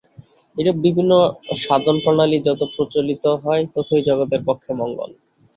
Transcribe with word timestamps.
এইরূপ 0.57 0.77
বিভিন্ন 0.85 1.11
সাধনপ্রণালী 1.61 2.37
যত 2.47 2.61
প্রচলিত 2.73 3.25
হয়, 3.43 3.63
ততই 3.73 4.01
জগতের 4.09 4.41
পক্ষে 4.47 4.71
মঙ্গল। 4.81 5.09